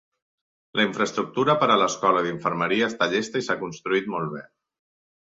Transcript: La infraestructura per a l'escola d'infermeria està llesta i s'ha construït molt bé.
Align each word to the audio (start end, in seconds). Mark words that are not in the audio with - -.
La 0.79 0.85
infraestructura 0.85 1.55
per 1.63 1.67
a 1.73 1.75
l'escola 1.81 2.23
d'infermeria 2.29 2.87
està 2.93 3.09
llesta 3.13 3.43
i 3.43 3.47
s'ha 3.49 3.59
construït 3.65 4.11
molt 4.15 4.33
bé. 4.39 4.43